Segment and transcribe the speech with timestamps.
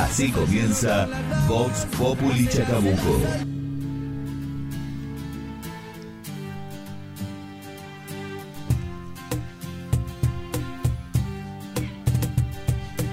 [0.05, 1.09] Así comienza
[1.49, 3.54] Vox Populi Chacabuco.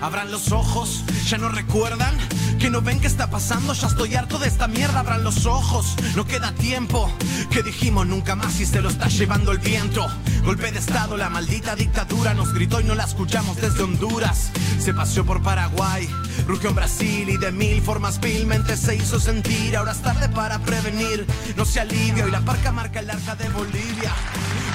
[0.02, 2.17] Abran los ojos, ya no recuerdan
[2.59, 4.99] que no ven qué está pasando, ya estoy harto de esta mierda.
[4.99, 7.11] Abran los ojos, no queda tiempo.
[7.52, 10.08] Que dijimos nunca más y se lo está llevando el viento.
[10.43, 14.52] Golpe de estado, la maldita dictadura nos gritó y no la escuchamos desde Honduras.
[14.80, 16.09] Se paseó por Paraguay,
[16.47, 19.77] rugió en Brasil y de mil formas vilmente se hizo sentir.
[19.77, 23.49] Ahora es tarde para prevenir, no se alivia y la parca marca el arca de
[23.49, 24.13] Bolivia.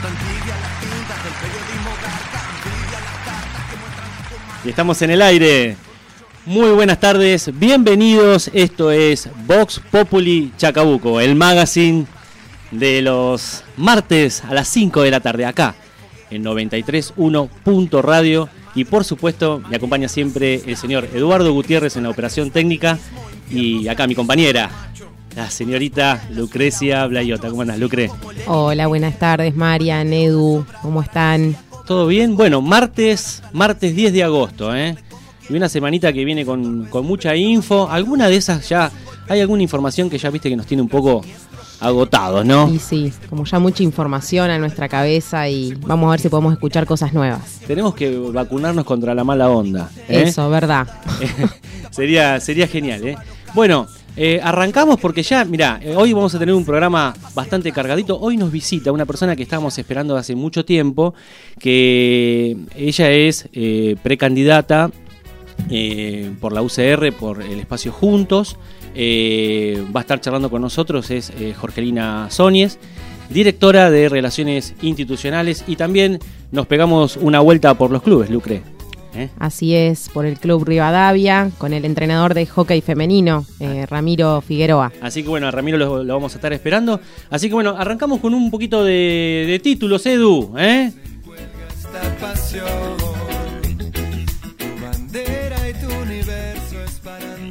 [0.02, 2.42] Tan tibia la tinta del periodismo garca,
[4.68, 5.76] Estamos en el aire.
[6.44, 8.50] Muy buenas tardes, bienvenidos.
[8.52, 12.06] Esto es Vox Populi Chacabuco, el magazine
[12.70, 15.76] de los martes a las 5 de la tarde acá
[16.30, 22.02] en 93.1 Punto Radio y por supuesto me acompaña siempre el señor Eduardo Gutiérrez en
[22.02, 22.98] la operación técnica
[23.48, 24.70] y acá mi compañera,
[25.36, 27.48] la señorita Lucrecia Blayota.
[27.48, 28.10] ¿Cómo andas, Lucre?
[28.46, 31.56] Hola, buenas tardes, Marian, Edu, ¿cómo están?
[31.86, 32.36] ¿Todo bien?
[32.36, 34.96] Bueno, martes, martes 10 de agosto, ¿eh?
[35.48, 37.88] Y una semanita que viene con, con mucha info.
[37.88, 38.90] ¿Alguna de esas ya,
[39.28, 41.22] hay alguna información que ya viste que nos tiene un poco
[41.78, 42.68] agotados, no?
[42.72, 46.52] Y sí, como ya mucha información a nuestra cabeza y vamos a ver si podemos
[46.52, 47.60] escuchar cosas nuevas.
[47.66, 49.90] Tenemos que vacunarnos contra la mala onda.
[50.08, 50.24] ¿eh?
[50.26, 50.88] Eso, ¿verdad?
[51.90, 53.16] sería, sería genial, ¿eh?
[53.54, 58.18] Bueno, eh, arrancamos porque ya, mira, hoy vamos a tener un programa bastante cargadito.
[58.18, 61.14] Hoy nos visita una persona que estábamos esperando hace mucho tiempo,
[61.58, 64.90] que ella es eh, precandidata
[65.70, 68.56] eh, por la UCR, por el espacio Juntos.
[68.94, 72.78] Eh, va a estar charlando con nosotros, es eh, Jorgelina Sóñez,
[73.28, 76.18] directora de Relaciones Institucionales y también
[76.50, 78.75] nos pegamos una vuelta por los clubes, Lucre.
[79.16, 79.30] ¿Eh?
[79.38, 84.92] Así es, por el Club Rivadavia, con el entrenador de hockey femenino, eh, Ramiro Figueroa.
[85.00, 87.00] Así que bueno, a Ramiro lo, lo vamos a estar esperando.
[87.30, 90.54] Así que bueno, arrancamos con un poquito de, de títulos, Edu.
[90.58, 90.92] ¿eh?
[91.76, 92.66] Esta pasión,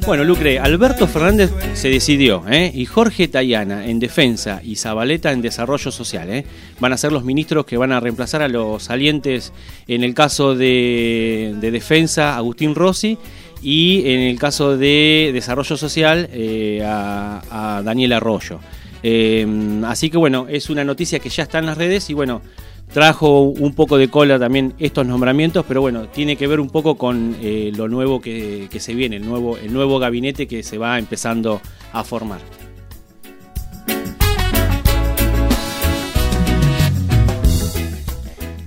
[0.06, 2.70] Bueno, Lucre, Alberto Fernández se decidió, ¿eh?
[2.72, 6.30] y Jorge Tayana en defensa y Zabaleta en desarrollo social.
[6.30, 6.46] ¿eh?
[6.78, 9.52] Van a ser los ministros que van a reemplazar a los salientes
[9.88, 13.18] en el caso de, de defensa, Agustín Rossi,
[13.62, 18.60] y en el caso de desarrollo social, eh, a, a Daniel Arroyo.
[19.02, 19.46] Eh,
[19.86, 22.42] así que bueno, es una noticia que ya está en las redes y bueno,
[22.92, 26.96] trajo un poco de cola también estos nombramientos, pero bueno, tiene que ver un poco
[26.96, 30.78] con eh, lo nuevo que, que se viene, el nuevo, el nuevo gabinete que se
[30.78, 31.60] va empezando
[31.92, 32.40] a formar.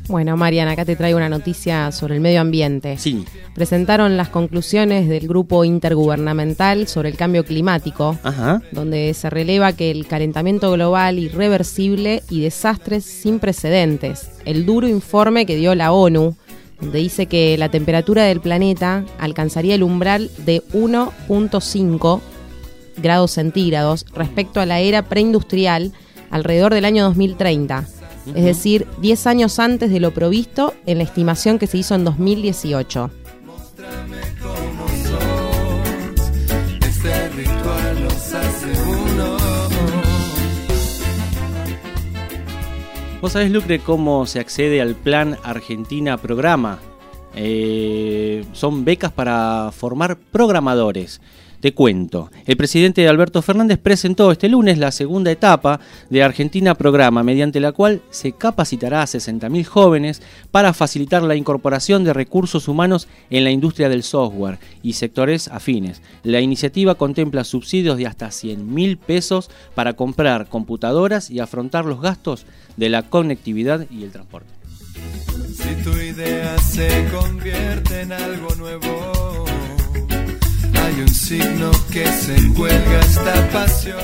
[0.09, 2.97] Bueno, Marian, acá te traigo una noticia sobre el medio ambiente.
[2.97, 8.61] Sí, Presentaron las conclusiones del grupo intergubernamental sobre el cambio climático, ajá.
[8.71, 14.31] donde se releva que el calentamiento global irreversible y desastres sin precedentes.
[14.45, 16.35] El duro informe que dio la ONU,
[16.81, 22.19] donde dice que la temperatura del planeta alcanzaría el umbral de 1.5
[22.97, 25.91] grados centígrados respecto a la era preindustrial
[26.31, 27.98] alrededor del año 2030.
[28.27, 32.05] Es decir, 10 años antes de lo provisto en la estimación que se hizo en
[32.05, 33.11] 2018.
[36.81, 39.37] Este ritual nos hace uno.
[43.21, 46.79] ¿Vos sabés, Lucre, cómo se accede al plan Argentina Programa?
[47.35, 51.21] Eh, son becas para formar programadores.
[51.59, 52.31] Te cuento.
[52.45, 57.73] El presidente Alberto Fernández presentó este lunes la segunda etapa de Argentina Programa, mediante la
[57.73, 60.21] cual se capacitará a 60.000 jóvenes
[60.51, 66.01] para facilitar la incorporación de recursos humanos en la industria del software y sectores afines.
[66.23, 72.45] La iniciativa contempla subsidios de hasta 100.000 pesos para comprar computadoras y afrontar los gastos
[72.77, 74.49] de la conectividad y el transporte.
[75.51, 79.48] Si tu idea se convierte en algo nuevo,
[80.89, 83.99] hay un signo que se cuelga esta pasión.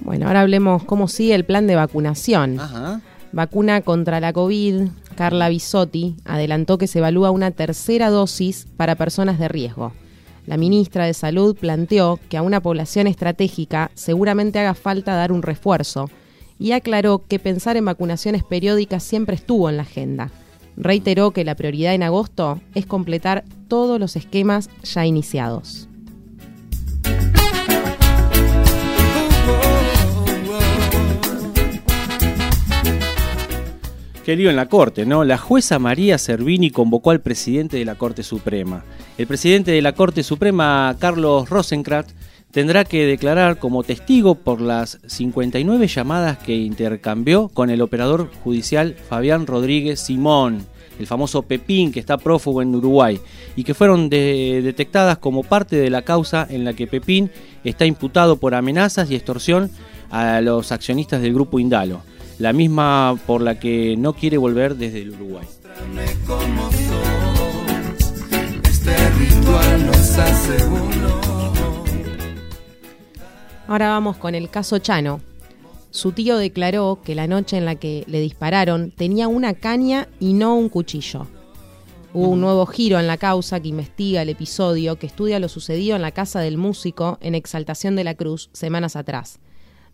[0.00, 2.60] Bueno, ahora hablemos cómo sigue el plan de vacunación.
[2.60, 3.00] Ajá.
[3.32, 9.38] Vacuna contra la COVID, Carla Bisotti adelantó que se evalúa una tercera dosis para personas
[9.38, 9.92] de riesgo.
[10.44, 15.42] La ministra de Salud planteó que a una población estratégica seguramente haga falta dar un
[15.42, 16.10] refuerzo
[16.58, 20.30] y aclaró que pensar en vacunaciones periódicas siempre estuvo en la agenda.
[20.76, 25.88] Reiteró que la prioridad en agosto es completar todos los esquemas ya iniciados.
[34.26, 35.22] Qué lío en la Corte, ¿no?
[35.22, 38.82] La jueza María Servini convocó al presidente de la Corte Suprema.
[39.18, 42.12] El presidente de la Corte Suprema, Carlos Rosenkrantz,
[42.56, 48.94] tendrá que declarar como testigo por las 59 llamadas que intercambió con el operador judicial
[49.10, 50.64] Fabián Rodríguez Simón,
[50.98, 53.20] el famoso Pepín que está prófugo en Uruguay,
[53.56, 57.30] y que fueron de- detectadas como parte de la causa en la que Pepín
[57.62, 59.70] está imputado por amenazas y extorsión
[60.08, 62.00] a los accionistas del grupo Indalo,
[62.38, 65.44] la misma por la que no quiere volver desde el Uruguay.
[73.68, 75.20] Ahora vamos con el caso Chano.
[75.90, 80.34] Su tío declaró que la noche en la que le dispararon tenía una caña y
[80.34, 81.26] no un cuchillo.
[82.14, 85.96] Hubo un nuevo giro en la causa que investiga el episodio que estudia lo sucedido
[85.96, 89.40] en la casa del músico en Exaltación de la Cruz semanas atrás.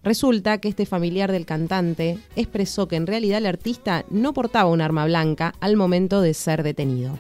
[0.04, 4.82] Resulta que este familiar del cantante expresó que en realidad el artista no portaba un
[4.82, 7.18] arma blanca al momento de ser detenido.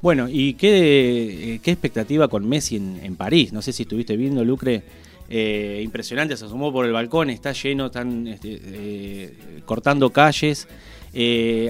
[0.00, 3.52] Bueno, ¿y qué, eh, qué expectativa con Messi en, en París?
[3.52, 4.82] No sé si estuviste viendo, Lucre.
[5.30, 9.32] eh, impresionante, se asomó por el balcón, está lleno, están este, eh,
[9.66, 10.66] cortando calles.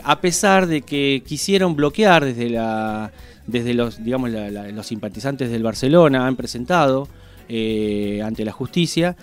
[0.04, 3.10] a pesar de que quisieron bloquear desde la
[3.46, 7.08] desde los digamos la- la- los simpatizantes del Barcelona han presentado
[7.48, 9.16] eh, ante la justicia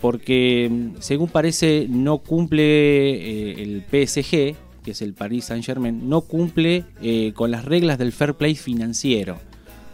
[0.00, 6.22] porque mm, según parece no cumple el PSG que es el Paris Saint Germain no
[6.22, 9.38] cumple eh, con las reglas del fair play financiero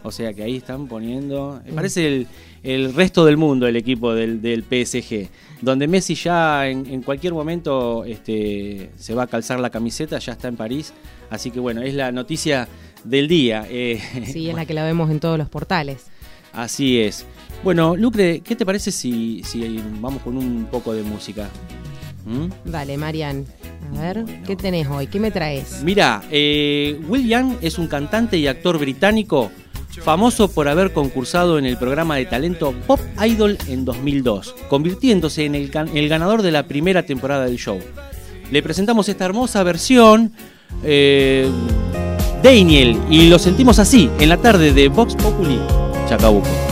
[0.03, 2.27] o sea que ahí están poniendo parece el,
[2.63, 5.29] el resto del mundo el equipo del, del PSG
[5.61, 10.33] donde Messi ya en, en cualquier momento este, se va a calzar la camiseta ya
[10.33, 10.93] está en París
[11.29, 12.67] así que bueno es la noticia
[13.03, 16.05] del día eh, Sí, es la que la vemos en todos los portales.
[16.53, 17.25] Así es.
[17.63, 21.49] Bueno, Lucre, ¿qué te parece si, si vamos con un poco de música?
[22.25, 22.69] ¿Mm?
[22.69, 23.45] Dale, Marian.
[23.97, 24.25] A ver.
[24.45, 25.07] ¿qué tenés hoy?
[25.07, 25.81] ¿Qué me traes?
[25.83, 29.51] Mira, eh, Will Young es un cantante y actor británico
[30.03, 35.55] famoso por haber concursado en el programa de talento Pop Idol en 2002, convirtiéndose en
[35.55, 37.79] el ganador de la primera temporada del show.
[38.51, 40.33] Le presentamos esta hermosa versión,
[40.83, 41.49] eh,
[42.41, 45.59] Daniel, y lo sentimos así, en la tarde de Vox Populi,
[46.07, 46.68] Chacabuco.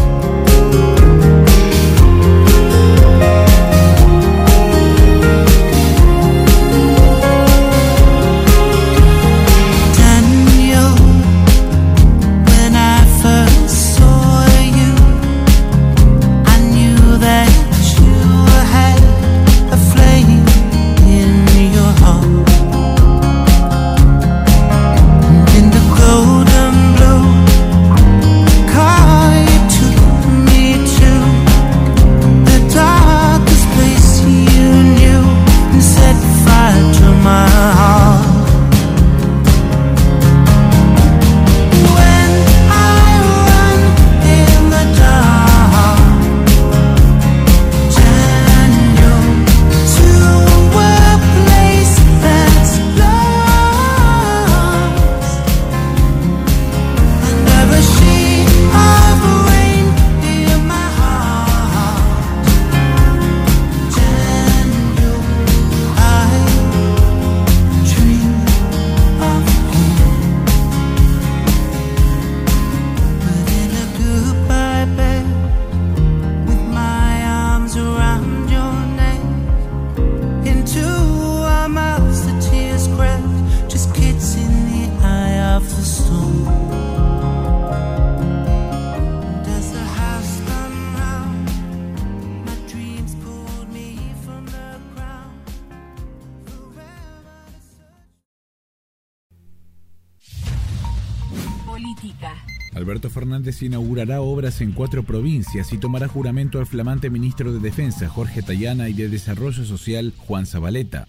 [103.61, 108.89] Inaugurará obras en cuatro provincias y tomará juramento al flamante ministro de Defensa, Jorge Tayana,
[108.89, 111.07] y de Desarrollo Social, Juan Zabaleta.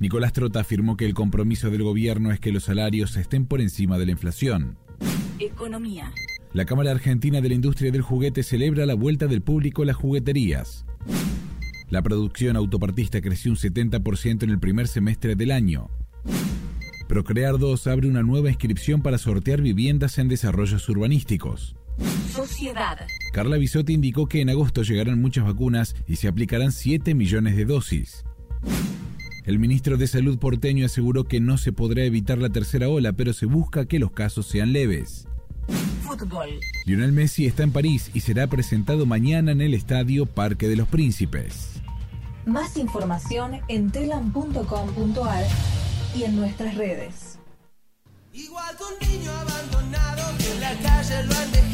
[0.00, 3.98] Nicolás Trota afirmó que el compromiso del gobierno es que los salarios estén por encima
[3.98, 4.76] de la inflación.
[5.38, 6.12] Economía.
[6.52, 9.96] La Cámara Argentina de la Industria del Juguete celebra la vuelta del público a las
[9.96, 10.84] jugueterías.
[11.88, 15.88] La producción autopartista creció un 70% en el primer semestre del año.
[17.12, 21.76] Procrear 2 abre una nueva inscripción para sortear viviendas en desarrollos urbanísticos.
[22.32, 23.00] Sociedad.
[23.34, 27.66] Carla Bisotti indicó que en agosto llegarán muchas vacunas y se aplicarán 7 millones de
[27.66, 28.24] dosis.
[29.44, 33.34] El ministro de Salud porteño aseguró que no se podrá evitar la tercera ola, pero
[33.34, 35.28] se busca que los casos sean leves.
[36.04, 36.48] Fútbol.
[36.86, 40.88] Lionel Messi está en París y será presentado mañana en el estadio Parque de los
[40.88, 41.82] Príncipes.
[42.46, 45.44] Más información en telam.com.ar
[46.14, 47.38] y en nuestras redes.
[48.32, 51.71] Igual que un niño abandonado que en la calle lo han dejado.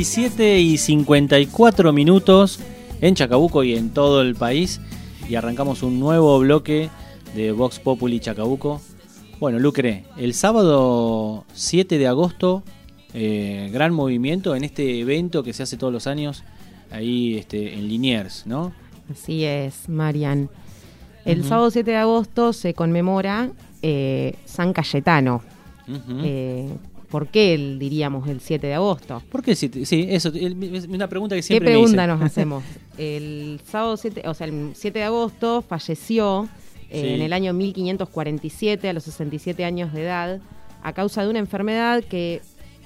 [0.00, 2.58] 17 y 54 minutos
[3.02, 4.80] en Chacabuco y en todo el país.
[5.28, 6.88] Y arrancamos un nuevo bloque
[7.34, 8.80] de Vox Populi Chacabuco.
[9.40, 12.62] Bueno, Lucre, el sábado 7 de agosto,
[13.12, 16.44] eh, gran movimiento en este evento que se hace todos los años
[16.90, 18.72] ahí este, en Liniers, ¿no?
[19.12, 20.48] Así es, Marian.
[21.26, 23.50] El sábado 7 de agosto se conmemora
[23.82, 25.42] eh, San Cayetano,
[25.86, 26.70] uh
[27.10, 29.22] ¿Por qué el, diríamos el 7 de agosto?
[29.30, 29.54] ¿Por qué?
[29.56, 32.18] si- Sí, eso, el- es una pregunta que ¿Qué siempre me pregunta dicen.
[32.18, 32.64] nos hacemos?
[32.98, 36.48] El sábado 7, o sea, el 7 de agosto falleció
[36.90, 37.08] eh, Sí.
[37.14, 40.40] en el año 1547 a los 67 años de edad
[40.82, 42.40] a causa de una enfermedad que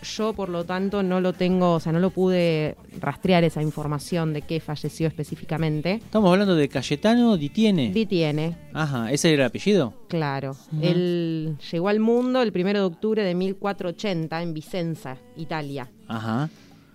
[0.04, 4.32] yo por lo tanto no lo tengo, o sea, no lo pude rastrear esa información
[4.32, 5.94] de qué falleció específicamente.
[5.94, 7.90] Estamos hablando de Cayetano Di Tiene.
[7.92, 9.94] Di tiene, Ajá, ¿ese era el apellido?
[10.08, 10.56] claro.
[10.80, 15.90] Él llegó al mundo el 1 de octubre de 1480 en Vicenza, Italia.
[16.08, 16.48] Ajá.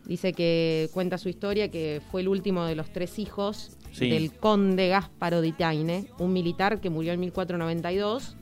[0.05, 4.07] Dice que cuenta su historia que fue el último de los tres hijos Sí.
[4.09, 8.35] del conde Gasparo di Taine, un militar que murió en 1492,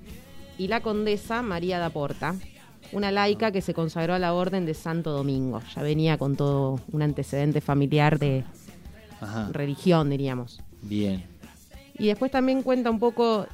[0.58, 2.36] y la condesa María da Porta,
[2.91, 5.62] una laica que se consagró a la orden de Santo Domingo.
[5.75, 8.44] Ya venía con todo un antecedente familiar de
[9.20, 9.50] Ajá.
[9.51, 10.62] religión, diríamos.
[10.82, 11.24] Bien.
[12.00, 13.48] Y después también cuenta un poco,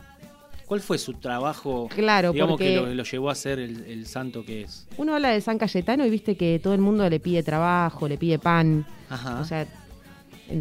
[0.65, 1.89] ¿Cuál fue su trabajo?
[1.93, 4.87] Claro, digamos que lo, lo llevó a ser el, el santo que es.
[4.97, 8.17] uno habla de San Cayetano y viste que todo el mundo le pide trabajo, le
[8.17, 9.39] pide pan, Ajá.
[9.41, 9.67] o sea,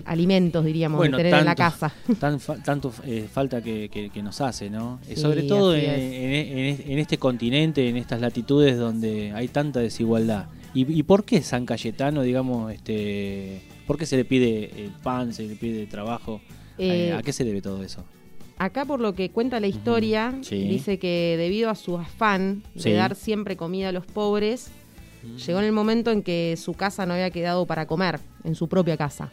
[0.04, 1.92] alimentos, diríamos, Bueno, de tener en la casa.
[2.20, 4.98] Tan tanto eh, falta que, que- que nos hace, ¿no?
[5.08, 5.98] Eh, Sí, Sobre todo en, es.
[6.14, 10.46] en- en- en este continente, en estas latitudes donde hay tanta desigualdad.
[10.74, 15.32] ¿Y, y por qué San Cayetano, digamos, este, por qué se le pide el pan,
[15.34, 16.40] se le pide trabajo?
[16.78, 18.04] Eh, ¿A qué se debe todo eso?
[18.58, 20.56] Acá por lo que cuenta la historia, Sí.
[20.68, 22.92] dice que debido a su afán de Sí.
[22.92, 24.70] dar siempre comida a los pobres,
[25.46, 28.68] llegó en el momento en que su casa no había quedado para comer, en su
[28.68, 29.30] propia casa.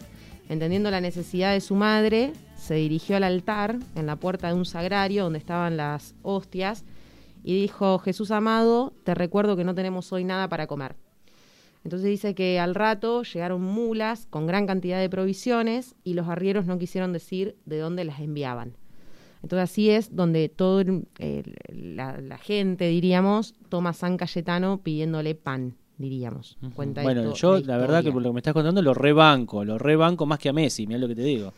[0.49, 4.65] Entendiendo la necesidad de su madre, se dirigió al altar en la puerta de un
[4.65, 6.83] sagrario donde estaban las hostias
[7.43, 10.95] y dijo, Jesús amado, te recuerdo que no tenemos hoy nada para comer.
[11.83, 16.65] Entonces dice que al rato llegaron mulas con gran cantidad de provisiones y los arrieros
[16.65, 18.73] no quisieron decir de dónde las enviaban.
[19.41, 20.49] Entonces así es donde
[21.19, 21.55] el-
[21.95, 26.57] la, la gente, diríamos, toma San Cayetano pidiéndole pan, diríamos.
[26.73, 28.93] Cuenta Bueno, esto yo la la verdad que por lo que me estás contando lo
[28.93, 31.53] rebanco, lo rebanco más que a Messi, mira lo que te digo.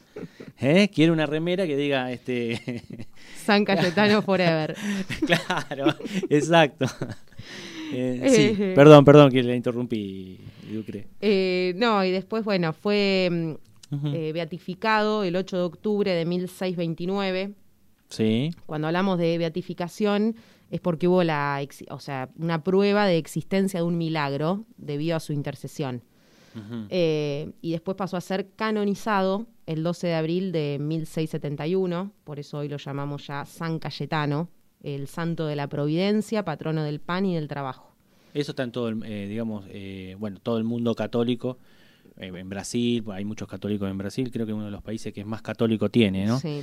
[0.60, 0.90] ¿Eh?
[0.94, 2.84] Quiero una remera que diga este
[3.46, 4.76] San Cayetano forever.
[5.26, 5.96] claro,
[6.30, 6.86] exacto.
[7.94, 8.30] Eh, Eh.
[8.30, 10.40] sí, perdón, perdón que le interrumpí,
[10.72, 11.08] Lucre.
[11.20, 13.28] Eh, no, y después, bueno, fue
[13.92, 17.52] mm, eh, beatificado el 8 de octubre de 1629.
[18.08, 18.52] Sí.
[18.66, 20.36] Cuando hablamos de beatificación
[20.72, 25.20] es porque hubo la, o sea, una prueba de existencia de un milagro debido a
[25.20, 26.02] su intercesión.
[26.90, 32.58] Eh, y después pasó a ser canonizado el 12 de abril de 1671, por eso
[32.58, 34.50] hoy lo llamamos ya San Cayetano,
[34.84, 37.90] el santo de la providencia, patrono del pan y del trabajo.
[38.34, 41.58] Eso está en todo el, eh, digamos, eh, bueno, todo el mundo católico.
[42.18, 45.24] en Brasil, hay muchos católicos en Brasil, creo que es uno de los países que
[45.24, 46.40] más católico tiene, ¿no?
[46.40, 46.62] Sí.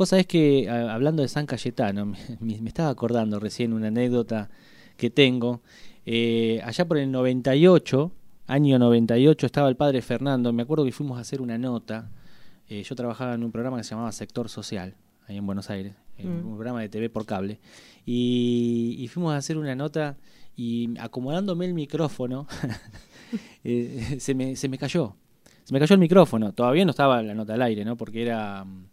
[0.00, 2.06] Vos sabés que a- hablando de San Cayetano,
[2.40, 4.48] me, me estaba acordando recién una anécdota
[4.96, 5.60] que tengo.
[6.06, 8.10] Eh, allá por el 98,
[8.46, 10.54] año 98, estaba el padre Fernando.
[10.54, 12.10] Me acuerdo que fuimos a hacer una nota.
[12.66, 14.94] Eh, yo trabajaba en un programa que se llamaba Sector Social,
[15.28, 16.46] ahí en Buenos Aires, en Mm.
[16.46, 17.60] un programa de TV por cable.
[18.06, 20.16] Y, y fuimos a hacer una nota
[20.56, 22.46] y acomodándome el micrófono,
[23.64, 25.14] eh, se, me, se me cayó.
[25.64, 26.52] Se me cayó el micrófono.
[26.54, 27.98] Todavía no estaba la nota al aire, ¿no?
[27.98, 28.84] Porque era, mm,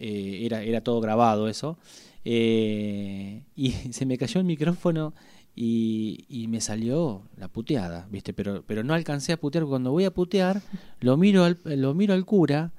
[0.00, 1.78] eh, era, era todo grabado eso.
[2.24, 5.14] Eh, y se me cayó el micrófono
[5.54, 8.32] y, y me salió la puteada, ¿viste?
[8.32, 9.64] Pero, pero no alcancé a putear.
[9.66, 10.62] Cuando voy a putear,
[11.00, 12.72] lo miro al, lo miro al cura.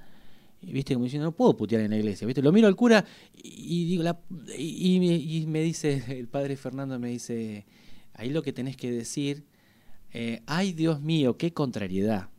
[0.64, 0.94] ¿Viste?
[0.94, 2.44] Como diciendo, no puedo putear en la iglesia, ¿viste?
[2.44, 3.04] Lo miro al cura
[3.34, 4.04] y, digo,
[4.56, 7.66] y me dice, el padre Fernando me dice,
[8.14, 9.44] ahí lo que tenés que decir,
[10.14, 12.30] eh, ay Dios mío, qué contrariedad.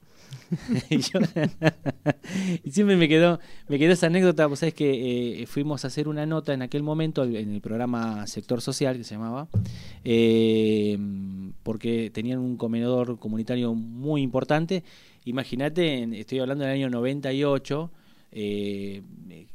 [0.91, 1.21] y, yo-
[2.65, 6.09] y siempre me quedó, me quedó esa anécdota, vos sabés que eh, fuimos a hacer
[6.09, 9.49] una nota en aquel momento en el programa Sector Social que se llamaba,
[10.05, 10.99] eh,
[11.63, 14.83] porque tenían un comedor comunitario muy importante.
[15.25, 17.91] Imagínate, estoy hablando del año 98,
[18.33, 19.03] eh,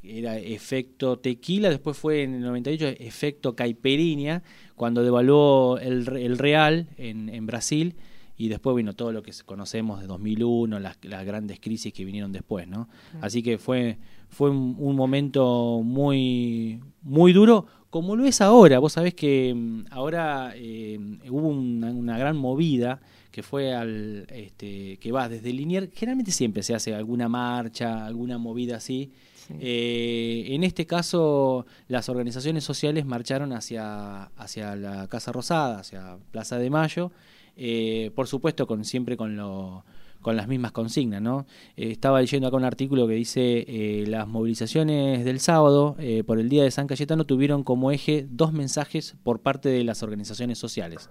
[0.03, 4.43] era efecto tequila, después fue en el 98 efecto caipirinha,
[4.75, 7.95] cuando devaluó el, el real en Brasil
[8.38, 12.32] y después vino todo lo que conocemos de 2001, las, las grandes crisis que vinieron
[12.32, 12.88] después, ¿no?
[13.21, 13.97] Así que fue,
[14.30, 18.80] fue un, un momento muy, muy duro, como lo es ahora.
[18.80, 24.97] Vos sabés que mm, ahora eh, hubo una, una gran movida que fue al este
[24.97, 29.12] que va desde Linier, generalmente siempre se hace alguna marcha, alguna movida así,
[29.60, 36.58] Eh, en este caso, las organizaciones sociales marcharon hacia, hacia la Casa Rosada, hacia Plaza
[36.58, 37.12] de Mayo,
[37.57, 39.83] eh, por supuesto con siempre con lo
[40.21, 41.45] con las mismas consignas, ¿no?
[41.77, 46.49] Eh, estaba leyendo acá un artículo que dice eh, las movilizaciones del sábado por el
[46.49, 51.09] Día de San Cayetano tuvieron como eje dos mensajes por parte de las organizaciones sociales.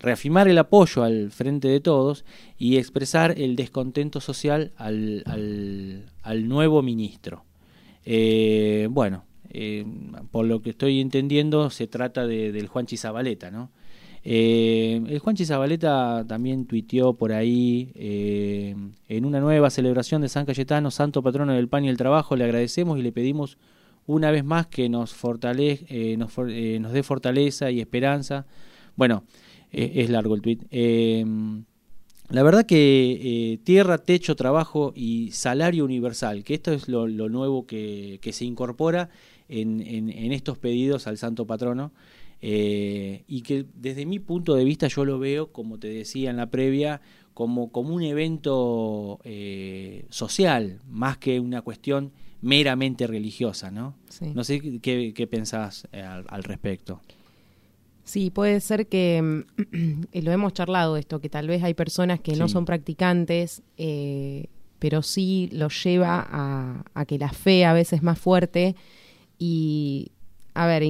[0.00, 2.24] Reafirmar el apoyo al frente de todos
[2.58, 5.22] y expresar el descontento social al,
[6.22, 7.44] al, nuevo ministro.
[8.90, 9.24] Bueno,
[10.30, 13.70] por lo que estoy entendiendo, se trata de, del Juanchi Zabaleta, ¿no?
[14.24, 18.76] Eh, el Juanchi Zabaleta también tuiteó por ahí, eh,
[19.08, 22.44] en una nueva celebración de San Cayetano, santo patrono del pan y el trabajo, le
[22.44, 23.58] agradecemos y le pedimos
[24.06, 28.46] una vez más que nos, fortale eh, nos, eh, nos dé fortaleza y esperanza.
[28.94, 29.24] Bueno,
[29.72, 30.62] es largo el tuit.
[32.28, 38.20] La verdad que tierra, techo, trabajo y salario universal, que esto es lo, nuevo que,
[38.32, 39.08] se incorpora
[39.48, 41.90] en estos pedidos al Santo Patrono,
[42.44, 46.36] eh, y que desde mi punto de vista yo lo veo, como te decía en
[46.36, 47.00] la previa,
[47.34, 53.94] como, como un evento eh, social, más que una cuestión meramente religiosa, ¿no?
[54.08, 54.32] Sí.
[54.34, 57.00] No sé qué, qué pensás eh, al, al respecto.
[58.04, 62.34] Sí, puede ser que mm, lo hemos charlado esto, que tal vez hay personas que
[62.34, 64.46] no son practicantes, eh,
[64.80, 68.74] pero sí los lleva a, a que la fe a veces es más fuerte
[69.38, 70.10] y,
[70.54, 70.82] a ver,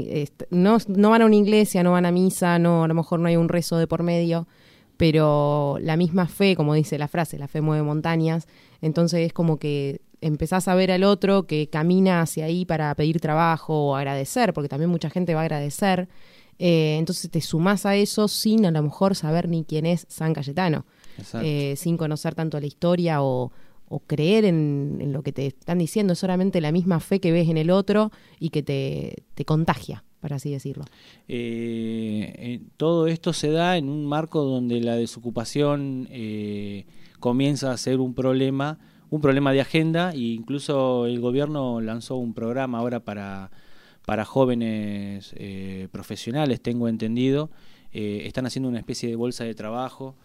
[0.51, 3.29] no, no van a una iglesia, no van a misa, no, a lo mejor no
[3.29, 4.49] hay un rezo de por medio,
[4.97, 8.47] pero la misma fe, como dice la frase, la fe mueve montañas,
[8.81, 13.21] entonces es como que empezás a ver al otro que camina hacia ahí para pedir
[13.21, 16.09] trabajo o agradecer, porque también mucha gente va a agradecer,
[16.59, 20.33] eh, entonces te sumás a eso sin a lo mejor saber ni quién es San
[20.35, 20.87] Cayetano,
[21.43, 23.53] eh, sin conocer tanto la historia o,
[23.93, 27.51] o creer en, lo que te están diciendo, es solamente la misma fe que ves
[27.51, 30.85] en el otro y que te, contagia, para así decirlo.
[31.29, 36.87] Eh, eh, todo esto se da en un marco donde la desocupación eh,
[37.21, 38.79] comienza a ser un problema,
[39.11, 43.51] un problema de agenda e incluso el gobierno lanzó un programa ahora para,
[44.07, 47.51] para jóvenes eh, profesionales, tengo entendido.
[47.95, 50.17] Están haciendo una especie de bolsa de trabajo.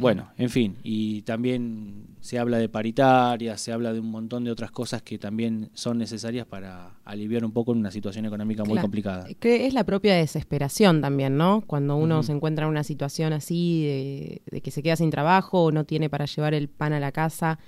[0.00, 4.50] Bueno, en fin, y también se habla de paritaria, se habla de un montón de
[4.52, 8.72] otras cosas que también son necesarias para aliviar un poco en una situación económica muy
[8.74, 8.82] Claro.
[8.84, 9.26] complicada.
[9.40, 11.62] Que es la propia desesperación también, ¿no?
[11.66, 15.64] Cuando uno se encuentra en una situación así de, de que se queda sin trabajo
[15.64, 17.58] o no tiene para llevar el pan a la casa,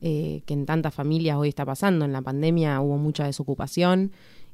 [0.00, 2.04] eh, que en tantas familias hoy está pasando.
[2.04, 4.10] En la pandemia hubo mucha desocupación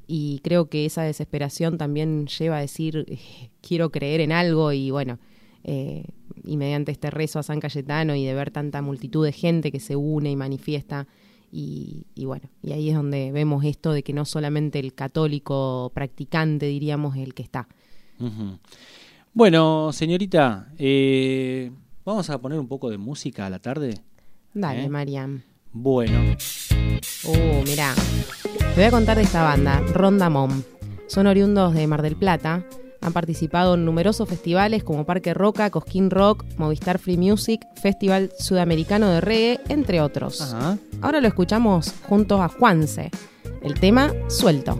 [0.07, 4.91] y creo que esa desesperación también lleva a decir, eh, quiero creer en algo y
[4.91, 5.17] bueno,
[5.65, 6.05] eh,
[6.43, 9.79] y mediante este rezo a San Cayetano y de ver tanta multitud de gente que
[9.79, 11.07] se une y manifiesta.
[11.51, 15.91] Y, y bueno, y ahí es donde vemos esto de que no solamente el católico
[15.93, 17.67] practicante, diríamos, es el que está.
[19.33, 21.71] Bueno, señorita, eh,
[22.05, 23.95] vamos a poner un poco de música a la tarde.
[24.53, 24.89] Dale, ¿Eh?
[24.89, 25.41] Mariam.
[25.71, 26.19] Bueno,
[27.25, 27.93] Uh, mirá.
[28.57, 30.61] Te voy a contar de esta banda, Ronda Mom.
[31.07, 32.65] Son oriundos de Mar del Plata.
[33.03, 39.09] Han participado en numerosos festivales como Parque Roca, Cosquín Rock, Movistar Free Music, Festival Sudamericano
[39.09, 40.41] de Reggae, entre otros.
[40.41, 40.77] ajá.
[41.01, 43.11] Ahora lo escuchamos juntos a Juanse.
[43.61, 44.79] El tema Suelto.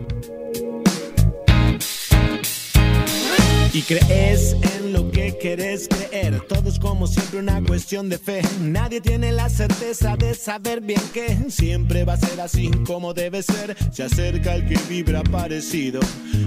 [3.73, 6.39] Y crees en lo que querés creer.
[6.47, 8.41] Todo es como siempre una cuestión de fe.
[8.61, 13.41] Nadie tiene la certeza de saber bien que siempre va a ser así como debe
[13.41, 13.75] ser.
[13.91, 15.99] Se acerca el que vibra parecido.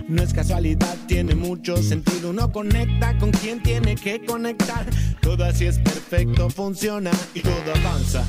[0.08, 2.30] No es casualidad, tiene mucho sentido.
[2.30, 4.86] Uno conecta con quien tiene que conectar.
[5.20, 8.24] Todo así es perfecto, funciona y todo avanza.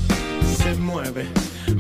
[0.58, 1.28] Se mueve.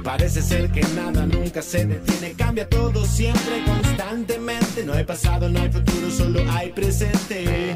[0.03, 4.83] Parece ser que nada nunca se detiene, cambia todo siempre, constantemente.
[4.85, 7.73] No hay pasado, no hay futuro, solo hay presente.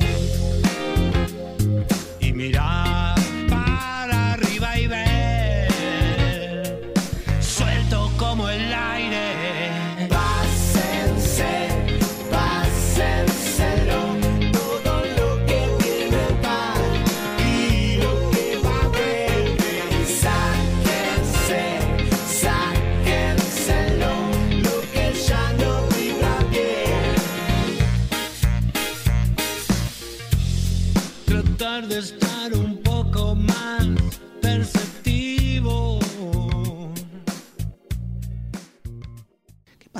[2.41, 3.13] Mirar
[3.47, 5.10] para arriba y ver,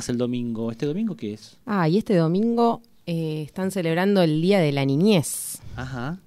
[0.02, 0.72] pasa el domingo?
[0.72, 1.58] ¿Este domingo qué es?
[1.68, 5.60] Ah, y este domingo eh, están celebrando el Día de la Niñez.
[5.76, 6.18] Ajá.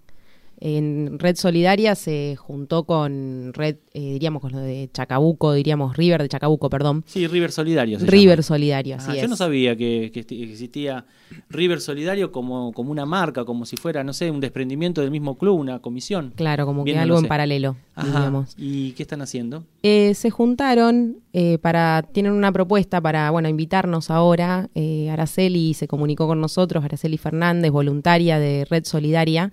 [0.66, 6.22] En Red Solidaria se juntó con Red, eh, diríamos con lo de Chacabuco, diríamos River
[6.22, 7.04] de Chacabuco, perdón.
[7.06, 8.00] Sí, River Solidario.
[8.00, 8.42] se River llama.
[8.44, 9.20] Solidario, así Ah, es.
[9.22, 11.04] Yo no sabía que, existía
[11.50, 15.36] River Solidario como, como una marca, como si fuera, no sé, un desprendimiento del mismo
[15.36, 16.32] club, una comisión.
[16.34, 18.08] Claro, como Bien, que no algo en paralelo, Ajá.
[18.10, 18.54] diríamos.
[18.56, 19.64] ¿Y qué están haciendo?
[19.82, 24.70] Eh, se juntaron eh, para, tienen una propuesta para, bueno, invitarnos ahora.
[24.74, 29.52] Eh, Araceli se comunicó con nosotros, Araceli Fernández, voluntaria de Red Solidaria,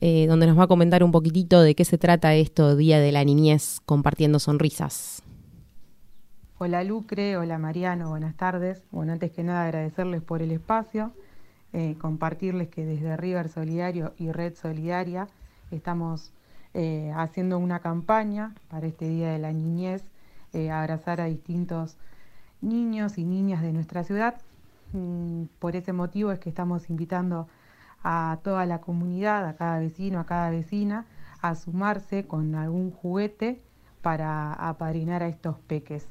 [0.00, 3.12] eh, donde nos va a comentar un poquitito de qué se trata esto, Día de
[3.12, 5.22] la Niñez, compartiendo sonrisas.
[6.58, 8.82] Hola Lucre, hola Mariano, buenas tardes.
[8.90, 11.12] Bueno, antes que nada agradecerles por el espacio,
[11.72, 15.28] eh, compartirles que desde River Solidario y Red Solidaria
[15.70, 16.32] estamos
[16.74, 20.02] eh, haciendo una campaña para este Día de la Niñez,
[20.72, 21.98] abrazar a distintos
[22.62, 24.40] niños y niñas de nuestra ciudad.
[24.92, 27.46] Mm, Por ese motivo es que estamos invitando a
[28.42, 31.06] toda la comunidad, a cada vecino, a cada vecina,
[31.42, 33.60] a sumarse con algún juguete
[34.02, 36.06] para apadrinar a estos peques.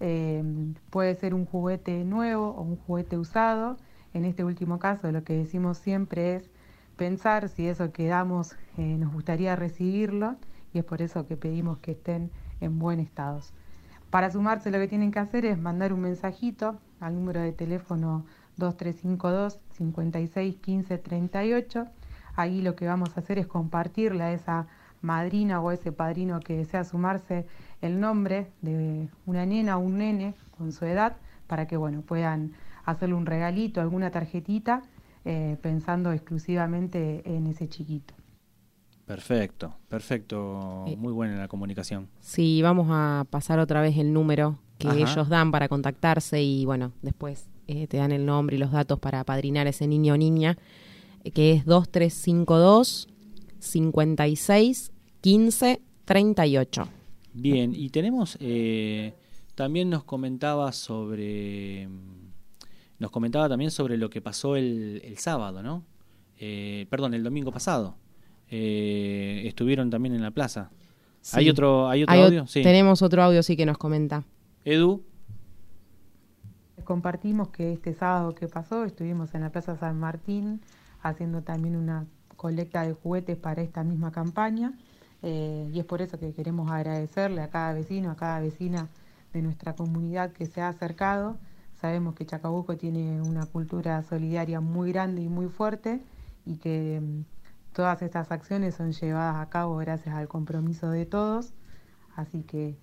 [0.00, 0.42] Eh,
[0.90, 3.76] puede ser un juguete nuevo o un juguete usado.
[4.14, 6.50] En este último caso, lo que decimos siempre es
[6.96, 10.36] pensar si eso que damos eh, nos gustaría recibirlo
[10.72, 13.40] y es por eso que pedimos que estén en buen estado.
[14.10, 18.24] Para sumarse lo que tienen que hacer es mandar un mensajito al número de teléfono
[18.58, 21.86] 2352 56 15 38.
[22.36, 24.66] Ahí lo que vamos a hacer es compartirle a esa
[25.00, 27.46] madrina o a ese padrino que desea sumarse
[27.80, 31.16] el nombre de una nena o un nene con su edad
[31.46, 32.52] para que bueno puedan
[32.84, 34.82] hacerle un regalito, alguna tarjetita,
[35.24, 38.14] eh, pensando exclusivamente en ese chiquito.
[39.04, 40.84] Perfecto, perfecto.
[40.86, 40.96] Eh.
[40.96, 42.08] Muy buena la comunicación.
[42.20, 44.98] Sí, vamos a pasar otra vez el número que Ajá.
[44.98, 48.98] ellos dan para contactarse y bueno, después eh, te dan el nombre y los datos
[48.98, 50.56] para apadrinar a ese niño o niña,
[51.22, 53.08] eh, que es 2352
[53.58, 56.88] 56 15 38.
[57.34, 59.12] Bien, y tenemos, eh,
[59.54, 61.88] también nos comentaba sobre,
[62.98, 65.84] nos comentaba también sobre lo que pasó el, el sábado, ¿no?
[66.38, 67.96] Perdón, el domingo pasado.
[68.48, 70.70] Estuvieron también en la plaza.
[71.32, 72.46] ¿Hay otro, hay otro Hay audio?
[72.46, 72.62] Sí.
[72.62, 74.24] Tenemos otro audio, sí, que nos comenta.
[74.64, 75.04] Edu,
[76.88, 80.62] Compartimos que este sábado que pasó estuvimos en la Plaza San Martín
[81.02, 82.06] haciendo también una
[82.38, 84.72] colecta de juguetes para esta misma campaña
[85.20, 88.88] eh, y es por eso que queremos agradecerle a cada vecino, a cada vecina
[89.34, 91.36] de nuestra comunidad que se ha acercado.
[91.78, 96.00] Sabemos que Chacabuco tiene una cultura solidaria muy grande y muy fuerte
[96.46, 97.24] y que mm,
[97.74, 101.52] todas estas acciones son llevadas a cabo gracias al compromiso de todos,
[102.16, 102.78] así que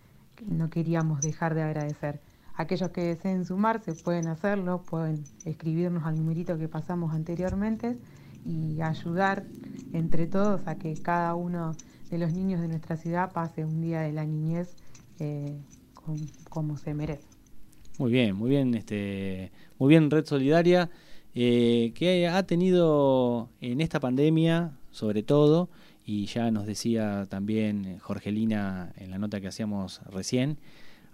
[0.46, 2.22] no queríamos dejar de agradecer.
[2.58, 7.98] Aquellos que deseen sumarse pueden hacerlo, pueden escribirnos al numerito que pasamos anteriormente
[8.46, 9.46] y ayudar
[9.94, 11.76] entre todos a que cada uno
[12.10, 14.76] de los niños de nuestra ciudad pase un día de la niñez
[15.20, 15.58] eh,
[15.94, 17.24] con- como se merece.
[17.98, 20.90] muy bien, muy bien, este, muy bien Red Solidaria,
[21.34, 25.70] eh, que ha tenido en esta pandemia, sobre todo,
[26.06, 30.58] y ya nos decía también eh, Jorgelina en la nota que hacíamos recién,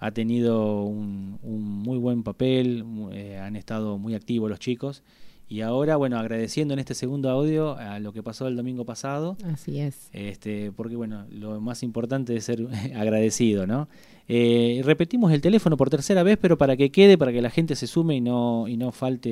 [0.02, 2.84] ha tenido un, un muy buen papel,
[3.14, 5.04] eh, han estado muy activos los chicos.
[5.48, 9.38] Y ahora, bueno, agradeciendo en este segundo audio a lo que pasó el domingo pasado,
[9.44, 10.10] Así es.
[10.14, 13.90] este, porque bueno, lo más importante es ser agradecido, ¿no?
[14.28, 17.76] Eh, repetimos el teléfono por tercera vez, pero para que quede, para que la gente
[17.76, 19.30] se sume y no, y no falte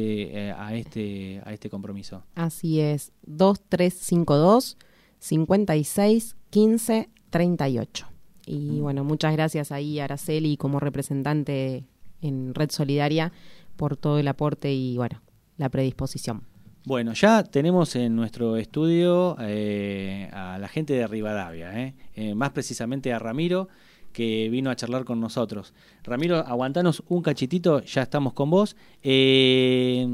[0.49, 2.23] eh, a, este, a este compromiso.
[2.35, 4.77] Así es, 2352
[5.19, 8.07] 56 15 38.
[8.49, 11.83] Y bueno, muchas gracias ahí Araceli como representante
[12.19, 13.31] en Red Solidaria
[13.75, 15.21] por todo el aporte y bueno,
[15.57, 16.41] la predisposición.
[16.83, 21.93] Bueno, ya tenemos en nuestro estudio eh, a la gente de Rivadavia, ¿eh?
[22.15, 23.67] Eh, más precisamente a Ramiro,
[24.11, 25.75] que vino a charlar con nosotros.
[26.03, 28.75] Ramiro, aguantanos un cachitito, ya estamos con vos.
[29.03, 30.07] Eh,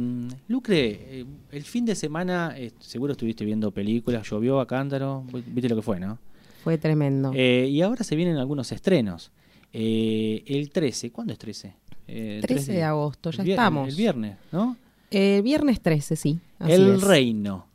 [0.50, 5.78] Lucre, eh, el fin de semana seguro estuviste viendo películas, llovió a cántaro, viste lo
[5.78, 6.19] que fue, ¿no?
[6.65, 7.32] Fue tremendo.
[7.36, 9.32] Eh, y ahora se vienen algunos estrenos.
[9.71, 11.75] Eh, el 13, ¿cuándo es 13?
[12.08, 13.88] Eh, 13 de agosto, el ya estamos.
[13.88, 14.75] El viernes, ¿no?
[15.12, 16.39] Eh, viernes 13, sí.
[16.58, 17.04] así el es.
[17.04, 17.67] Reino.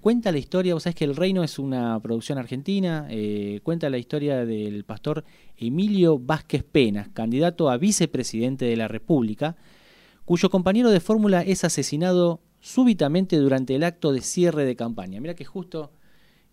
[0.00, 3.06] Cuenta la historia, vos sabés que El Reino es una producción argentina,
[3.62, 5.24] cuenta la historia del pastor
[5.58, 9.56] Emilio Vázquez Penas, candidato a vicepresidente de la República,
[10.24, 15.20] cuyo compañero de fórmula es asesinado súbitamente durante el acto de cierre de campaña.
[15.20, 15.90] Mira que justo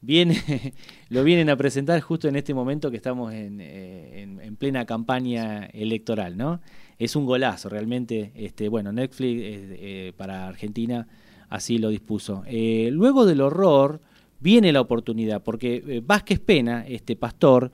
[0.06, 0.36] viene,
[1.10, 4.86] lo vienen a presentar justo en este momento que estamos en, eh, en- en plena
[4.86, 6.62] campaña electoral, ¿no?
[6.98, 8.32] Es un golazo realmente.
[8.36, 11.08] Este, bueno, Netflix eh, eh, para Argentina
[11.50, 12.44] así lo dispuso.
[12.48, 14.00] Eh, luego del horror
[14.40, 17.72] viene la oportunidad, porque Vázquez Pena, este pastor,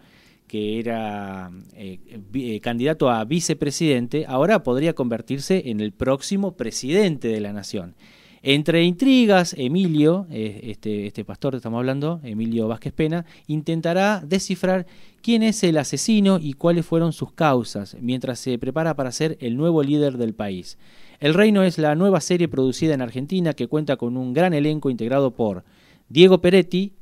[0.48, 7.54] que era eh, candidato a vicepresidente, ahora podría convertirse en el próximo presidente de la
[7.54, 7.96] nación.
[8.44, 14.88] Entre intrigas, Emilio, eh, este, este pastor que estamos hablando, Emilio Vázquez Pena, intentará descifrar
[15.22, 19.58] quién es el asesino y cuáles fueron sus causas, mientras se prepara para ser el
[19.58, 20.80] nuevo líder del país.
[21.20, 24.90] El Reino es la nueva serie producida en Argentina que cuenta con un gran elenco
[24.90, 25.64] integrado por
[26.10, 26.94] Diego Peretti,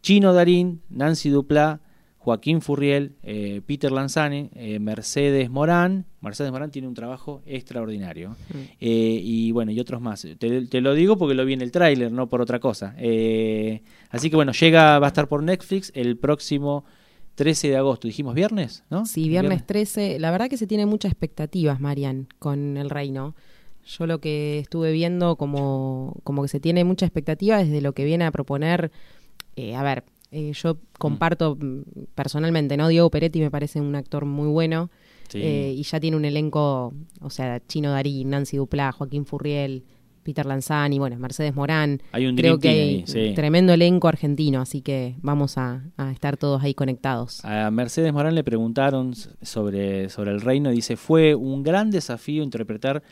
[0.00, 1.80] Chino Darín, Nancy Duplá,
[2.26, 6.06] Joaquín Furriel, eh, Peter Lanzani, eh, Mercedes Morán.
[6.20, 8.34] Mercedes Morán tiene un trabajo extraordinario.
[8.80, 10.26] Eh, y bueno, y otros más.
[10.36, 12.96] Te, te lo digo porque lo vi en el tráiler, no por otra cosa.
[14.10, 16.84] Así que bueno, llega, va a estar por Netflix el próximo
[17.36, 18.08] 13 de agosto.
[18.08, 19.06] Dijimos viernes, ¿no?
[19.06, 20.18] Sí, viernes 13.
[20.18, 23.36] La verdad que se tiene muchas expectativas, Marian, con el reino.
[23.86, 28.04] Yo lo que estuve viendo como, como que se tiene mucha expectativa desde lo que
[28.04, 28.90] viene a proponer.
[29.76, 31.82] a ver, eh, yo comparto mm,
[32.14, 32.88] personalmente, ¿no?
[32.88, 34.90] Diego Peretti me parece un actor muy bueno.
[35.28, 35.40] Sí.
[35.42, 39.82] eh, y ya tiene un elenco, o sea, Chino Darín, Nancy Duplá, Joaquín Furriel,
[40.22, 42.00] Peter Lanzani, bueno, Mercedes Morán.
[42.12, 43.32] Hay un Creo que hay ahí, sí.
[43.34, 47.44] tremendo elenco argentino, así que vamos a, a estar todos ahí conectados.
[47.44, 52.44] A Mercedes Morán le preguntaron sobre, sobre el reino y dice, fue un gran desafío
[52.44, 53.02] interpretar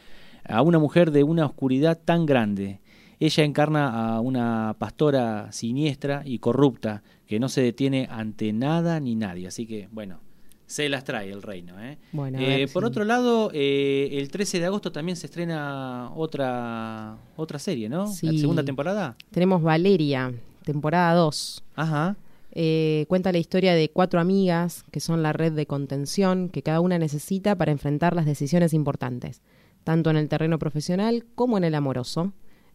[0.44, 2.80] a una mujer de una oscuridad tan grande.
[3.24, 9.14] Ella encarna a una pastora siniestra y corrupta que no se detiene ante nada ni
[9.14, 9.46] nadie.
[9.46, 10.20] Así que, bueno,
[10.66, 11.82] se las trae el reino.
[11.82, 11.96] ¿eh?
[12.12, 17.16] Bueno, Eh, ver por otro lado, eh, el 13 de agosto también se estrena otra,
[17.36, 18.08] otra serie, ¿no?
[18.08, 18.26] Sí.
[18.26, 19.16] La segunda temporada.
[19.30, 20.30] Tenemos Valeria,
[20.62, 21.64] temporada 2.
[21.76, 22.16] Ajá.
[22.52, 26.80] Eh, cuenta la historia de cuatro amigas que son la red de contención que cada
[26.80, 29.40] una necesita para enfrentar las decisiones importantes,
[29.82, 32.34] tanto en el terreno profesional como en el amoroso.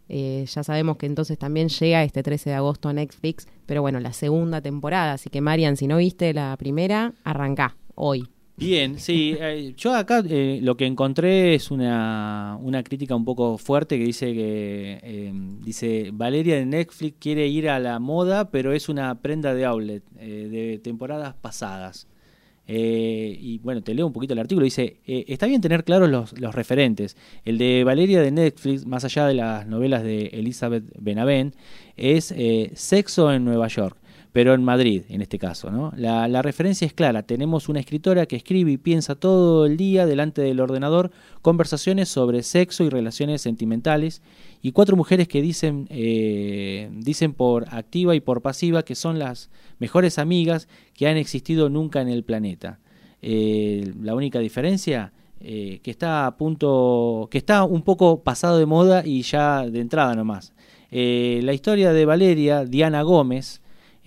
[0.10, 4.00] Eh, ya sabemos que entonces también llega este 13 de agosto a Netflix, pero bueno,
[4.00, 8.28] la segunda temporada, así que Marian, si no viste la primera, arrancá hoy.
[8.60, 9.38] Bien, sí.
[9.40, 14.04] eh, yo acá eh, lo que encontré es una, una crítica un poco fuerte que
[14.04, 15.32] dice que eh,
[15.64, 20.04] dice Valeria de Netflix quiere ir a la moda, pero es una prenda de outlet
[20.18, 22.08] eh, de temporadas pasadas.
[22.72, 24.64] Eh, y bueno, te leo un poquito el artículo.
[24.64, 27.18] Dice, eh, está bien tener claros los, los referentes.
[27.44, 31.56] El de Valeria de Netflix, más allá de las novelas de Elizabeth Benavent,
[31.98, 33.98] es eh, Sexo en Nueva York,
[34.32, 35.72] pero en Madrid, en este caso.
[35.72, 35.92] ¿no?
[35.96, 37.24] La, referencia es clara.
[37.24, 41.12] Tenemos una escritora que escribe y piensa todo el día delante del ordenador
[41.42, 44.22] conversaciones sobre sexo y relaciones sentimentales
[44.62, 49.50] y cuatro mujeres que dicen, eh, dicen por activa y por pasiva que son las
[49.80, 52.80] mejores amigas que han existido nunca en el planeta.
[53.22, 55.12] Eh, la única diferencia
[55.42, 59.80] eh, que está a punto, que está un poco pasado de moda y ya de
[59.80, 60.54] entrada nomás.
[60.92, 63.62] Eh, la historia de Valeria, Diana Gómez,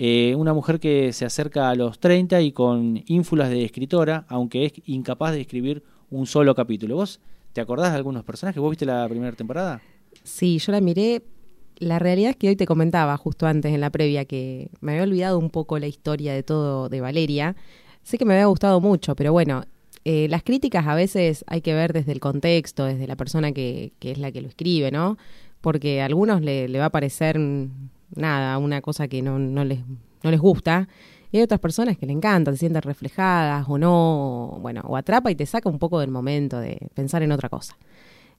[0.04, 4.64] eh, una mujer que se acerca a los 30 y con ínfulas de escritora, aunque
[4.64, 6.96] es incapaz de escribir un solo capítulo.
[6.96, 7.20] ¿Vos
[7.52, 8.60] te acordás de algunos personajes?
[8.60, 9.80] ¿Vos viste la primera temporada?
[10.24, 11.22] Sí, yo la miré.
[11.76, 15.04] La realidad es que hoy te comentaba justo antes en la previa que me había
[15.04, 17.54] olvidado un poco la historia de todo de Valeria.
[18.02, 19.62] Sé que me había gustado mucho, pero bueno,
[20.04, 23.92] eh, las críticas a veces hay que ver desde el contexto, desde la persona que,
[24.00, 25.16] que es la que lo escribe, ¿no?
[25.60, 27.38] Porque a algunos le, le va a parecer
[28.16, 29.80] nada, una cosa que no, no, les,
[30.22, 30.88] no les gusta.
[31.30, 34.96] Y hay otras personas que le encantan, se sienten reflejadas o no, o, bueno, o
[34.96, 37.76] atrapa y te saca un poco del momento de pensar en otra cosa.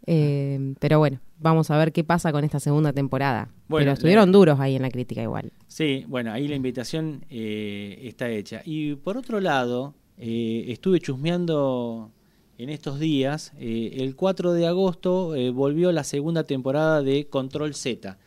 [0.06, 3.50] Eh, pero bueno, vamos a ver qué pasa con esta segunda temporada.
[3.68, 5.52] Bueno, pero estuvieron duros ahí en la crítica igual.
[5.68, 8.62] Sí, bueno, ahí la invitación eh, está hecha.
[8.66, 12.12] Y por otro lado, eh, estuve chusmeando
[12.58, 13.54] en estos días.
[13.60, 18.18] eh, el 4 de agosto eh, volvió la segunda temporada de Control Z.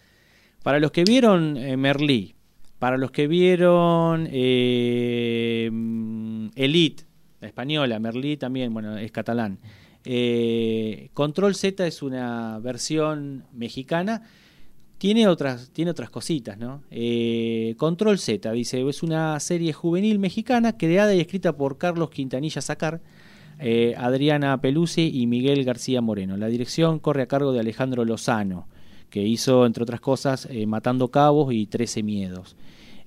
[0.66, 2.34] Para los que vieron eh, Merlí,
[2.80, 7.04] para los que vieron eh, mm, Elite,
[7.40, 9.60] la española, Merlí también, bueno, es catalán.
[10.04, 14.22] Eh, Control Z es una versión mexicana.
[14.98, 16.82] Tiene otras, tiene otras cositas, ¿no?
[16.90, 22.60] Eh, Control Z, dice, es una serie juvenil mexicana creada y escrita por Carlos Quintanilla
[22.60, 23.00] Sacar,
[23.96, 26.36] Adriana Pelusi y Miguel García Moreno.
[26.36, 28.66] La dirección corre a cargo de Alejandro Lozano,
[29.16, 32.54] que hizo, entre otras cosas, eh, Matando Cabos y Trece Miedos.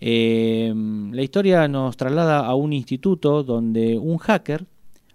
[0.02, 0.74] Eh,
[1.12, 4.66] la historia nos traslada a un instituto donde un hacker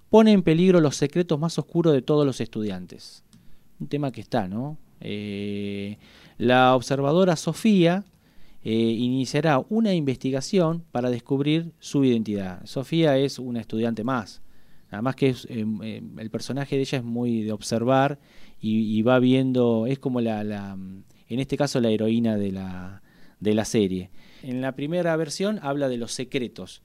[0.08, 3.24] pone en peligro los secretos más oscuros de todos los estudiantes.
[3.80, 4.78] Un tema que está, ¿no?
[5.00, 5.98] Eh,
[6.38, 8.04] la observadora Sofía
[8.62, 12.64] eh, iniciará una investigación para descubrir su identidad.
[12.66, 14.42] Sofía es una estudiante más.
[14.94, 18.20] Nada más que es, eh, eh, el personaje de ella es muy de observar
[18.60, 20.76] y, y va viendo, es como la, la,
[21.28, 23.02] en este caso la heroína de la,
[23.40, 24.10] de la serie.
[24.44, 26.82] En la primera versión habla de los secretos.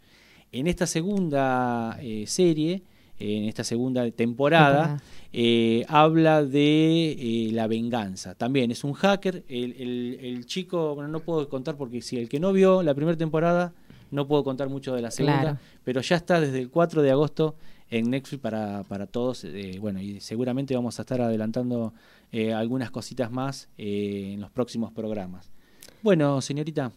[0.52, 2.82] En esta segunda eh, serie,
[3.20, 5.04] en esta segunda temporada, Temporada.
[5.34, 8.34] eh, habla de eh, la venganza.
[8.34, 9.44] También es un hacker.
[9.48, 12.96] El, el- el chico, bueno, no puedo contar porque si el que no vio la
[12.96, 13.74] primera temporada,
[14.10, 15.58] no puedo contar mucho de la segunda, Claro.
[15.84, 17.56] pero ya está desde el 4 de agosto
[17.92, 19.44] en Netflix para, para todos.
[19.44, 21.94] eh, bueno, y seguramente vamos a estar adelantando
[22.32, 25.50] eh, algunas cositas más eh, en los próximos programas.
[26.02, 26.92] Bueno, señorita,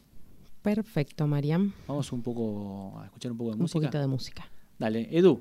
[0.63, 1.73] Perfecto, Mariam.
[1.89, 3.81] vamos un poco a escuchar un poco de Un música.
[3.81, 4.49] poquito de música.
[4.79, 5.41] Dale, Edu.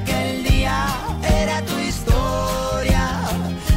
[0.00, 0.86] aquel día,
[1.22, 3.04] era tu historia,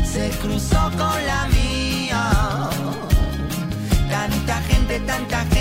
[0.03, 2.69] se cruzó con la mía.
[4.09, 5.52] Tanta gente, tanta gente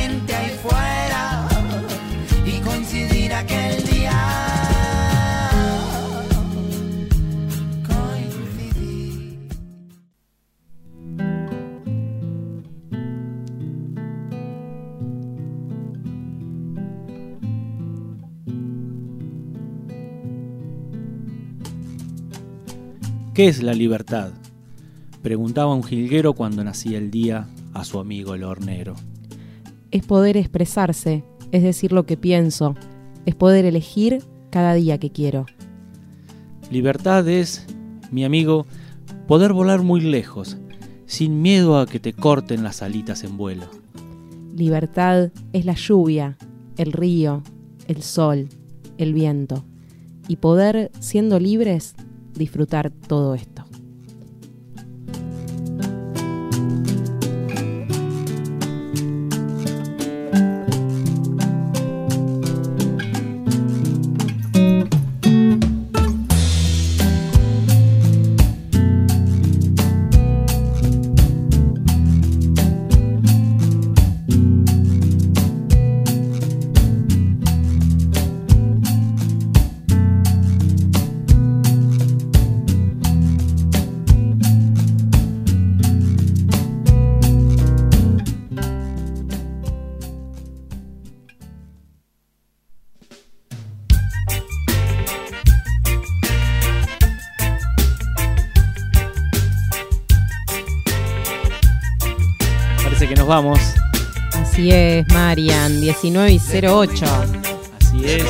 [23.34, 24.32] ¿Qué es la libertad?
[25.22, 28.94] Preguntaba un jilguero cuando nacía el día a su amigo el hornero.
[29.90, 32.74] Es poder expresarse, es decir lo que pienso,
[33.24, 35.46] es poder elegir cada día que quiero.
[36.70, 37.66] Libertad es,
[38.10, 38.66] mi amigo,
[39.26, 40.58] poder volar muy lejos,
[41.06, 43.64] sin miedo a que te corten las alitas en vuelo.
[44.54, 46.36] Libertad es la lluvia,
[46.76, 47.42] el río,
[47.88, 48.50] el sol,
[48.98, 49.64] el viento.
[50.28, 51.94] Y poder, siendo libres,
[52.34, 53.51] disfrutar todo esto.
[105.82, 107.04] 19 y 08.
[107.80, 108.24] Así es.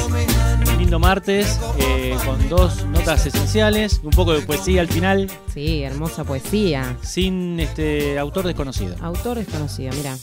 [0.72, 5.82] Un lindo martes eh, con dos notas esenciales, un poco de poesía al final, Sí,
[5.82, 6.96] hermosa poesía.
[7.02, 8.96] sin este autor desconocido.
[9.02, 10.16] Autor desconocido, mira.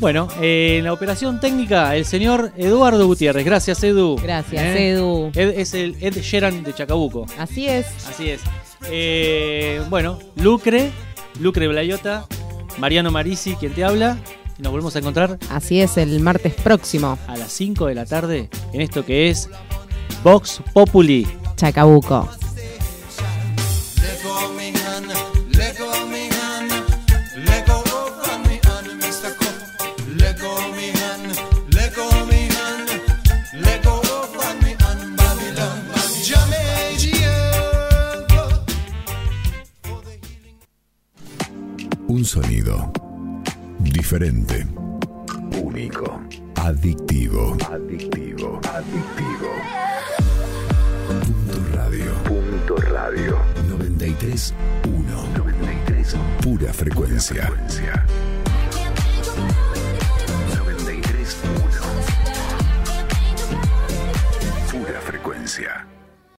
[0.00, 3.44] Bueno, eh, en la operación técnica, el señor Eduardo Gutiérrez.
[3.44, 4.16] Gracias, Edu.
[4.16, 4.88] Gracias, ¿Eh?
[4.90, 5.30] Edu.
[5.34, 7.26] Ed es el Ed Sheeran de Chacabuco.
[7.38, 7.86] Así es.
[8.08, 8.40] Así es.
[8.90, 10.90] Eh, bueno, Lucre,
[11.40, 12.26] Lucre Blayota,
[12.78, 14.16] Mariano Marisi, quien te habla.
[14.58, 17.18] Y nos volvemos a encontrar Así es, el martes próximo.
[17.26, 19.48] a las 5 de la tarde en esto que es
[20.22, 21.26] Vox Populi.
[21.56, 22.28] Chacabuco.
[42.08, 42.92] Un sonido
[43.82, 44.66] diferente,
[45.62, 46.20] único,
[46.62, 47.56] Adictivo.
[47.68, 48.60] Adictivo.
[48.72, 49.50] Adictivo.
[51.08, 52.12] Punto radio.
[52.22, 53.36] Punto radio.
[53.66, 54.54] 93
[54.86, 55.26] 1.
[55.36, 56.16] 93.
[56.40, 57.50] Pura frecuencia.
[60.54, 61.82] 93 1.
[64.70, 65.91] Pura frecuencia.